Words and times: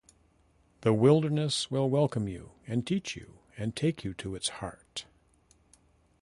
The 0.81 0.93
wilderness 0.93 1.69
will 1.69 1.87
welcome 1.87 2.27
you, 2.27 2.53
and 2.65 2.87
teach 2.87 3.15
you, 3.15 3.37
and 3.55 3.75
take 3.75 4.03
you 4.03 4.15
to 4.15 4.33
its 4.33 4.49
heart. 4.49 5.05